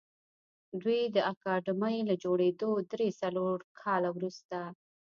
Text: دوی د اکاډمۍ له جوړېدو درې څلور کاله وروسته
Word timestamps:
دوی 0.81 1.01
د 1.15 1.17
اکاډمۍ 1.31 1.97
له 2.09 2.15
جوړېدو 2.23 2.71
درې 2.91 3.09
څلور 3.21 3.57
کاله 3.81 4.09
وروسته 4.13 4.57